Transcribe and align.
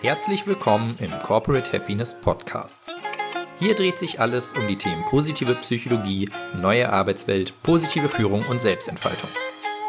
Herzlich 0.00 0.46
willkommen 0.46 0.96
im 1.00 1.10
Corporate 1.24 1.72
Happiness 1.72 2.14
Podcast. 2.14 2.80
Hier 3.58 3.74
dreht 3.74 3.98
sich 3.98 4.20
alles 4.20 4.52
um 4.52 4.68
die 4.68 4.78
Themen 4.78 5.04
positive 5.06 5.56
Psychologie, 5.56 6.30
neue 6.54 6.92
Arbeitswelt, 6.92 7.52
positive 7.64 8.08
Führung 8.08 8.44
und 8.48 8.60
Selbstentfaltung. 8.60 9.28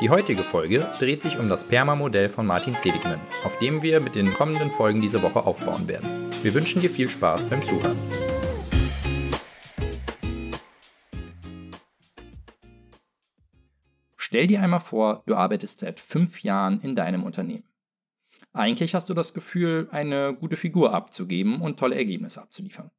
Die 0.01 0.09
heutige 0.09 0.43
Folge 0.43 0.89
dreht 0.97 1.21
sich 1.21 1.37
um 1.37 1.47
das 1.47 1.63
PERMA-Modell 1.63 2.27
von 2.27 2.47
Martin 2.47 2.73
Seligman, 2.73 3.21
auf 3.43 3.59
dem 3.59 3.83
wir 3.83 3.99
mit 3.99 4.15
den 4.15 4.33
kommenden 4.33 4.71
Folgen 4.71 4.99
diese 4.99 5.21
Woche 5.21 5.43
aufbauen 5.45 5.87
werden. 5.87 6.31
Wir 6.41 6.55
wünschen 6.55 6.81
dir 6.81 6.89
viel 6.89 7.07
Spaß 7.07 7.45
beim 7.45 7.63
Zuhören. 7.63 7.99
Stell 14.17 14.47
dir 14.47 14.63
einmal 14.63 14.79
vor, 14.79 15.21
du 15.27 15.35
arbeitest 15.35 15.81
seit 15.81 15.99
fünf 15.99 16.41
Jahren 16.41 16.79
in 16.79 16.95
deinem 16.95 17.21
Unternehmen. 17.21 17.69
Eigentlich 18.51 18.95
hast 18.95 19.09
du 19.09 19.13
das 19.13 19.33
Gefühl, 19.33 19.87
eine 19.91 20.35
gute 20.35 20.57
Figur 20.57 20.93
abzugeben 20.93 21.61
und 21.61 21.77
tolle 21.79 21.95
Ergebnisse 21.95 22.41
abzuliefern. 22.41 22.91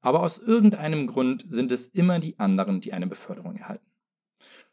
Aber 0.00 0.20
aus 0.20 0.38
irgendeinem 0.38 1.06
Grund 1.06 1.44
sind 1.48 1.70
es 1.70 1.86
immer 1.86 2.18
die 2.18 2.38
anderen, 2.40 2.80
die 2.80 2.92
eine 2.92 3.06
Beförderung 3.06 3.56
erhalten. 3.56 3.86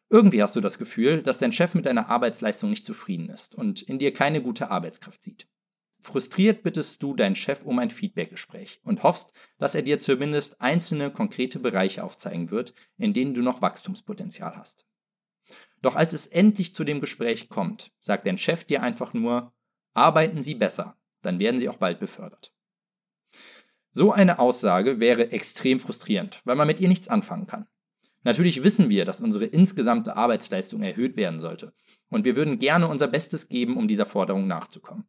Irgendwie 0.09 0.41
hast 0.41 0.55
du 0.55 0.61
das 0.61 0.79
Gefühl, 0.79 1.21
dass 1.21 1.37
dein 1.37 1.51
Chef 1.51 1.75
mit 1.75 1.85
deiner 1.85 2.09
Arbeitsleistung 2.09 2.71
nicht 2.71 2.85
zufrieden 2.85 3.29
ist 3.29 3.53
und 3.53 3.83
in 3.83 3.99
dir 3.99 4.11
keine 4.11 4.41
gute 4.41 4.71
Arbeitskraft 4.71 5.21
sieht. 5.21 5.47
Frustriert 6.01 6.63
bittest 6.63 7.03
du 7.03 7.13
deinen 7.13 7.35
Chef 7.35 7.63
um 7.63 7.77
ein 7.77 7.91
Feedbackgespräch 7.91 8.79
und 8.83 9.03
hoffst, 9.03 9.33
dass 9.59 9.75
er 9.75 9.83
dir 9.83 9.99
zumindest 9.99 10.61
einzelne 10.61 11.11
konkrete 11.11 11.59
Bereiche 11.59 12.03
aufzeigen 12.03 12.49
wird, 12.49 12.73
in 12.97 13.13
denen 13.13 13.35
du 13.35 13.43
noch 13.43 13.61
Wachstumspotenzial 13.61 14.55
hast. 14.55 14.87
Doch 15.81 15.95
als 15.95 16.13
es 16.13 16.25
endlich 16.27 16.73
zu 16.73 16.83
dem 16.83 17.01
Gespräch 17.01 17.49
kommt, 17.49 17.91
sagt 17.99 18.25
dein 18.25 18.37
Chef 18.37 18.63
dir 18.63 18.81
einfach 18.81 19.13
nur, 19.13 19.53
Arbeiten 19.99 20.41
Sie 20.41 20.55
besser, 20.55 20.95
dann 21.21 21.39
werden 21.39 21.59
Sie 21.59 21.67
auch 21.67 21.75
bald 21.75 21.99
befördert. 21.99 22.53
So 23.91 24.13
eine 24.13 24.39
Aussage 24.39 25.01
wäre 25.01 25.31
extrem 25.31 25.77
frustrierend, 25.77 26.41
weil 26.45 26.55
man 26.55 26.67
mit 26.67 26.79
ihr 26.79 26.87
nichts 26.87 27.09
anfangen 27.09 27.47
kann. 27.47 27.67
Natürlich 28.23 28.63
wissen 28.63 28.89
wir, 28.89 29.03
dass 29.03 29.19
unsere 29.19 29.43
insgesamte 29.43 30.15
Arbeitsleistung 30.15 30.83
erhöht 30.83 31.17
werden 31.17 31.41
sollte, 31.41 31.73
und 32.09 32.23
wir 32.23 32.37
würden 32.37 32.59
gerne 32.59 32.87
unser 32.87 33.09
Bestes 33.09 33.49
geben, 33.49 33.75
um 33.75 33.89
dieser 33.89 34.05
Forderung 34.05 34.47
nachzukommen. 34.47 35.03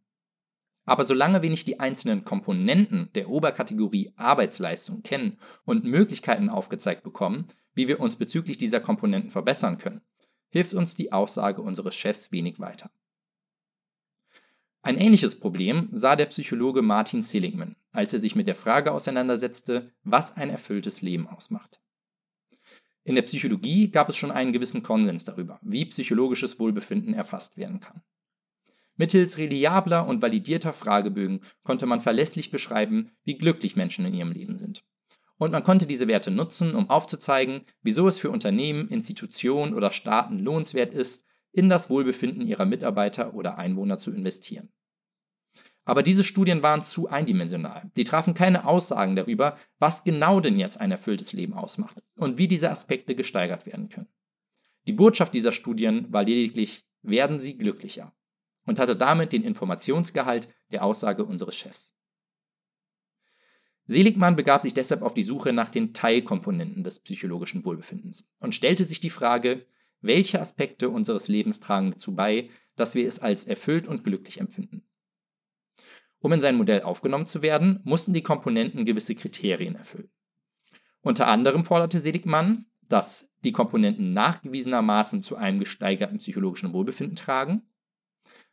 Aber 0.87 1.05
solange 1.05 1.41
wir 1.41 1.51
nicht 1.51 1.69
die 1.69 1.79
einzelnen 1.79 2.25
Komponenten 2.25 3.11
der 3.14 3.29
Oberkategorie 3.29 4.12
Arbeitsleistung 4.17 5.05
kennen 5.05 5.39
und 5.64 5.84
Möglichkeiten 5.84 6.48
aufgezeigt 6.48 7.05
bekommen, 7.05 7.47
wie 7.75 7.86
wir 7.86 8.01
uns 8.01 8.17
bezüglich 8.17 8.59
dieser 8.59 8.81
Komponenten 8.81 9.31
verbessern 9.31 9.79
können, 9.79 10.01
hilft 10.48 10.75
uns 10.75 10.97
die 10.97 11.12
Aussage 11.12 11.62
unseres 11.62 11.95
Chefs 11.95 12.33
wenig 12.33 12.59
weiter. 12.59 12.91
Ein 14.83 14.97
ähnliches 14.97 15.39
Problem 15.39 15.91
sah 15.92 16.17
der 16.17 16.27
Psychologe 16.27 16.81
Martin 16.81 17.20
Seligman, 17.20 17.77
als 17.92 18.12
er 18.12 18.19
sich 18.19 18.34
mit 18.34 18.47
der 18.47 18.55
Frage 18.55 18.92
auseinandersetzte, 18.92 19.92
was 20.05 20.36
ein 20.36 20.48
erfülltes 20.48 21.03
Leben 21.03 21.27
ausmacht. 21.27 21.81
In 23.05 23.14
der 23.14 23.23
Psychologie 23.23 23.91
gab 23.91 24.08
es 24.08 24.17
schon 24.17 24.31
einen 24.31 24.53
gewissen 24.53 24.83
Konsens 24.83 25.25
darüber, 25.25 25.58
wie 25.62 25.84
psychologisches 25.86 26.58
Wohlbefinden 26.58 27.12
erfasst 27.12 27.56
werden 27.56 27.81
kann. 27.81 28.03
Mittels 28.97 29.39
reliabler 29.39 30.06
und 30.06 30.20
validierter 30.20 30.73
Fragebögen 30.73 31.41
konnte 31.62 31.86
man 31.86 32.01
verlässlich 32.01 32.51
beschreiben, 32.51 33.11
wie 33.25 33.39
glücklich 33.39 33.77
Menschen 33.77 34.05
in 34.05 34.14
ihrem 34.14 34.33
Leben 34.33 34.56
sind. 34.56 34.84
Und 35.39 35.53
man 35.53 35.62
konnte 35.62 35.86
diese 35.86 36.06
Werte 36.06 36.31
nutzen, 36.31 36.75
um 36.75 36.91
aufzuzeigen, 36.91 37.62
wieso 37.83 38.08
es 38.08 38.19
für 38.19 38.31
Unternehmen, 38.31 38.89
Institutionen 38.89 39.73
oder 39.73 39.91
Staaten 39.91 40.39
lohnenswert 40.39 40.92
ist, 40.92 41.25
in 41.53 41.69
das 41.69 41.91
Wohlbefinden 41.91 42.47
ihrer 42.47 42.67
Mitarbeiter 42.67 43.34
oder 43.34 43.59
Einwohner 43.59 43.98
zu 43.98 44.12
investieren. 44.12 44.73
Aber 45.84 46.03
diese 46.03 46.25
Studien 46.25 46.62
waren 46.62 46.83
zu 46.83 47.09
eindimensional. 47.09 47.91
Sie 47.97 48.05
trafen 48.05 48.34
keine 48.34 48.67
Aussagen 48.67 49.17
darüber, 49.17 49.57
was 49.79 50.05
genau 50.05 50.41
denn 50.41 50.59
jetzt 50.59 50.81
ein 50.81 50.91
erfülltes 50.91 51.33
Leben 51.33 51.55
ausmacht 51.55 52.01
und 52.17 52.39
wie 52.39 52.47
diese 52.47 52.70
Aspekte 52.70 53.15
gesteigert 53.15 53.67
werden 53.67 53.89
können. 53.89 54.08
Die 54.86 54.92
Botschaft 54.92 55.35
dieser 55.35 55.52
Studien 55.52 56.13
war 56.13 56.23
lediglich, 56.23 56.86
werden 57.02 57.39
Sie 57.39 57.57
glücklicher 57.57 58.14
und 58.67 58.79
hatte 58.79 58.95
damit 58.95 59.33
den 59.33 59.42
Informationsgehalt 59.42 60.55
der 60.70 60.85
Aussage 60.85 61.24
unseres 61.24 61.57
Chefs. 61.57 61.97
Seligmann 63.86 64.36
begab 64.36 64.63
sich 64.63 64.74
deshalb 64.74 65.03
auf 65.03 65.14
die 65.14 65.23
Suche 65.23 65.53
nach 65.53 65.69
den 65.69 65.92
Teilkomponenten 65.92 66.85
des 66.85 67.01
psychologischen 67.01 67.64
Wohlbefindens 67.64 68.30
und 68.39 68.55
stellte 68.55 68.85
sich 68.85 69.01
die 69.01 69.11
Frage, 69.11 69.67
welche 70.00 70.40
Aspekte 70.40 70.88
unseres 70.88 71.28
Lebens 71.28 71.61
tragen 71.61 71.90
dazu 71.90 72.14
bei, 72.14 72.48
dass 72.77 72.94
wir 72.94 73.06
es 73.06 73.18
als 73.18 73.44
erfüllt 73.44 73.86
und 73.86 74.05
glücklich 74.05 74.40
empfinden? 74.40 74.83
Um 76.20 76.33
in 76.33 76.40
sein 76.40 76.56
Modell 76.56 76.83
aufgenommen 76.83 77.27
zu 77.27 77.42
werden, 77.42 77.80
mussten 77.84 78.12
die 78.12 78.22
Komponenten 78.22 78.84
gewisse 78.84 79.14
Kriterien 79.14 79.74
erfüllen. 79.74 80.11
Unter 81.00 81.28
anderem 81.28 81.64
forderte 81.64 81.98
Seligmann, 81.98 82.66
dass 82.88 83.34
die 83.44 83.52
Komponenten 83.52 84.12
nachgewiesenermaßen 84.12 85.22
zu 85.22 85.36
einem 85.36 85.58
gesteigerten 85.58 86.18
psychologischen 86.18 86.72
Wohlbefinden 86.72 87.17
tragen, 87.17 87.62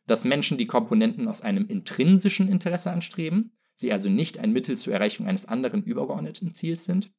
dass 0.06 0.24
Menschen 0.24 0.56
die 0.56 0.66
Komponenten 0.66 1.28
aus 1.28 1.42
einem 1.42 1.66
intrinsischen 1.66 2.48
Interesse 2.48 2.90
anstreben, 2.90 3.58
sie 3.74 3.92
also 3.92 4.08
nicht 4.08 4.38
ein 4.38 4.52
Mittel 4.52 4.76
zur 4.76 4.94
Erreichung 4.94 5.26
eines 5.26 5.46
anderen 5.46 5.82
übergeordneten 5.82 6.54
Ziels 6.54 6.84
sind, 6.84 7.12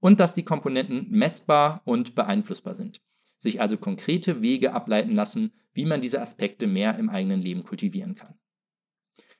und 0.00 0.20
dass 0.20 0.34
die 0.34 0.44
Komponenten 0.44 1.10
messbar 1.10 1.80
und 1.84 2.14
beeinflussbar 2.14 2.74
sind, 2.74 3.00
sich 3.38 3.60
also 3.60 3.76
konkrete 3.76 4.42
Wege 4.42 4.72
ableiten 4.72 5.14
lassen, 5.14 5.52
wie 5.74 5.86
man 5.86 6.00
diese 6.00 6.20
Aspekte 6.20 6.66
mehr 6.66 6.98
im 6.98 7.10
eigenen 7.10 7.42
Leben 7.42 7.64
kultivieren 7.64 8.14
kann. 8.14 8.38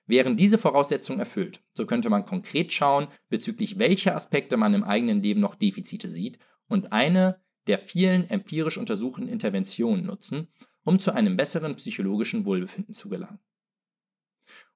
Wären 0.06 0.36
diese 0.36 0.58
Voraussetzungen 0.58 1.18
erfüllt, 1.18 1.62
so 1.72 1.84
könnte 1.84 2.10
man 2.10 2.24
konkret 2.24 2.72
schauen, 2.72 3.08
bezüglich 3.28 3.78
welcher 3.78 4.14
Aspekte 4.14 4.56
man 4.56 4.74
im 4.74 4.84
eigenen 4.84 5.20
Leben 5.20 5.40
noch 5.40 5.56
Defizite 5.56 6.08
sieht 6.08 6.38
und 6.68 6.92
eine 6.92 7.40
der 7.66 7.78
vielen 7.78 8.30
empirisch 8.30 8.78
untersuchten 8.78 9.26
Interventionen 9.26 10.06
nutzen, 10.06 10.48
um 10.84 11.00
zu 11.00 11.12
einem 11.12 11.34
besseren 11.34 11.74
psychologischen 11.74 12.44
Wohlbefinden 12.44 12.94
zu 12.94 13.08
gelangen. 13.08 13.40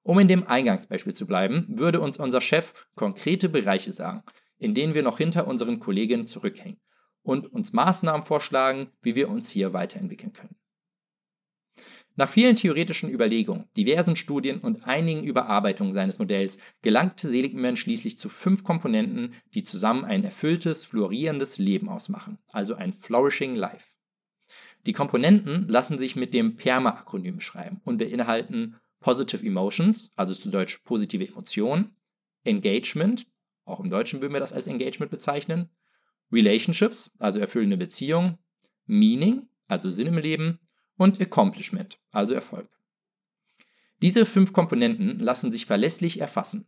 Um 0.03 0.19
in 0.19 0.27
dem 0.27 0.43
Eingangsbeispiel 0.43 1.13
zu 1.13 1.27
bleiben, 1.27 1.67
würde 1.69 2.01
uns 2.01 2.17
unser 2.17 2.41
Chef 2.41 2.87
konkrete 2.95 3.47
Bereiche 3.47 3.93
sagen, 3.93 4.23
in 4.57 4.73
denen 4.73 4.93
wir 4.93 5.03
noch 5.03 5.19
hinter 5.19 5.47
unseren 5.47 5.79
Kolleginnen 5.79 6.25
zurückhängen 6.25 6.81
und 7.23 7.51
uns 7.51 7.73
Maßnahmen 7.73 8.25
vorschlagen, 8.25 8.91
wie 9.01 9.15
wir 9.15 9.29
uns 9.29 9.49
hier 9.49 9.73
weiterentwickeln 9.73 10.33
können. 10.33 10.55
Nach 12.15 12.27
vielen 12.27 12.57
theoretischen 12.57 13.09
Überlegungen, 13.09 13.65
diversen 13.77 14.15
Studien 14.15 14.59
und 14.59 14.85
einigen 14.85 15.23
Überarbeitungen 15.23 15.93
seines 15.93 16.19
Modells 16.19 16.59
gelangte 16.81 17.29
Seligman 17.29 17.77
schließlich 17.77 18.17
zu 18.17 18.27
fünf 18.27 18.63
Komponenten, 18.63 19.33
die 19.53 19.63
zusammen 19.63 20.03
ein 20.03 20.23
erfülltes, 20.23 20.85
florierendes 20.85 21.57
Leben 21.57 21.87
ausmachen, 21.87 22.37
also 22.51 22.75
ein 22.75 22.91
Flourishing 22.91 23.55
Life. 23.55 23.97
Die 24.85 24.93
Komponenten 24.93 25.67
lassen 25.69 25.97
sich 25.97 26.15
mit 26.15 26.33
dem 26.33 26.57
PERMA-Akronym 26.57 27.37
beschreiben 27.37 27.79
und 27.85 27.97
beinhalten 27.97 28.75
Positive 28.99 29.45
Emotions, 29.45 30.11
also 30.15 30.33
zu 30.33 30.49
Deutsch 30.49 30.79
positive 30.79 31.27
Emotionen, 31.27 31.95
Engagement, 32.43 33.25
auch 33.65 33.79
im 33.79 33.89
Deutschen 33.89 34.21
würden 34.21 34.33
wir 34.33 34.39
das 34.39 34.53
als 34.53 34.67
Engagement 34.67 35.11
bezeichnen, 35.11 35.69
Relationships, 36.31 37.11
also 37.19 37.39
erfüllende 37.39 37.77
Beziehungen, 37.77 38.37
Meaning, 38.85 39.47
also 39.67 39.89
Sinn 39.89 40.07
im 40.07 40.17
Leben 40.17 40.59
und 40.97 41.21
Accomplishment, 41.21 41.99
also 42.11 42.33
Erfolg. 42.33 42.69
Diese 44.01 44.25
fünf 44.25 44.51
Komponenten 44.53 45.19
lassen 45.19 45.51
sich 45.51 45.65
verlässlich 45.65 46.19
erfassen. 46.19 46.65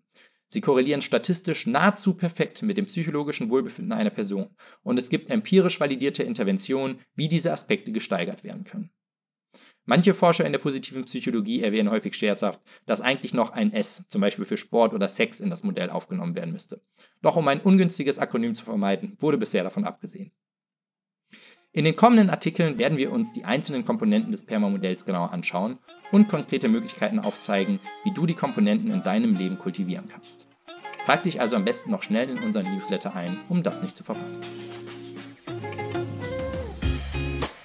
Sie 0.48 0.62
korrelieren 0.62 1.02
statistisch 1.02 1.66
nahezu 1.66 2.14
perfekt 2.14 2.62
mit 2.62 2.78
dem 2.78 2.86
psychologischen 2.86 3.50
Wohlbefinden 3.50 3.92
einer 3.92 4.12
Person 4.12 4.56
und 4.84 5.00
es 5.00 5.10
gibt 5.10 5.32
empirisch 5.32 5.80
validierte 5.80 6.22
Interventionen, 6.22 7.00
wie 7.16 7.28
diese 7.28 7.52
Aspekte 7.52 7.92
gesteigert 7.92 8.44
werden 8.44 8.64
können. 8.64 8.92
Manche 9.86 10.14
Forscher 10.14 10.46
in 10.46 10.54
der 10.54 10.60
positiven 10.60 11.04
Psychologie 11.04 11.62
erwähnen 11.62 11.92
häufig 11.92 12.16
scherzhaft, 12.16 12.62
dass 12.86 13.02
eigentlich 13.02 13.34
noch 13.34 13.52
ein 13.52 13.74
S, 13.74 14.06
zum 14.08 14.22
Beispiel 14.22 14.46
für 14.46 14.56
Sport 14.56 14.94
oder 14.94 15.10
Sex, 15.10 15.42
in 15.42 15.50
das 15.50 15.64
Modell 15.64 15.90
aufgenommen 15.90 16.36
werden 16.36 16.54
müsste. 16.54 16.82
Doch 17.22 17.36
um 17.36 17.48
ein 17.50 17.60
ungünstiges 17.60 18.18
Akronym 18.18 18.56
zu 18.56 18.64
vermeiden, 18.64 19.18
wurde 19.20 19.38
bisher 19.38 19.64
davon 19.64 19.84
abgesehen. 19.84 20.32
In 21.74 21.86
den 21.86 21.96
kommenden 21.96 22.30
Artikeln 22.30 22.78
werden 22.78 22.98
wir 22.98 23.12
uns 23.12 23.34
die 23.34 23.46
einzelnen 23.46 23.84
Komponenten 23.84 24.32
des 24.32 24.46
PERMA-Modells 24.46 25.06
genauer 25.06 25.32
anschauen 25.32 25.80
und 26.12 26.30
konkrete 26.30 26.70
Möglichkeiten 26.70 27.20
aufzeigen, 27.20 27.80
wie 28.04 28.14
du 28.14 28.26
die 28.26 28.36
Komponenten 28.36 28.92
in 28.92 29.02
deinem 29.02 29.36
Leben 29.36 29.58
kultivieren 29.58 30.08
kannst. 30.08 30.48
Trag 31.06 31.24
dich 31.24 31.42
also 31.42 31.56
am 31.56 31.66
besten 31.66 31.92
noch 31.92 32.04
schnell 32.04 32.30
in 32.30 32.40
unseren 32.40 32.72
Newsletter 32.72 33.16
ein, 33.16 33.40
um 33.50 33.64
das 33.64 33.82
nicht 33.82 33.98
zu 33.98 34.04
verpassen. 34.04 34.42